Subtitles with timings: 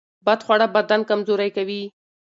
[0.25, 1.83] بد خواړه بدن کمزوری کوي.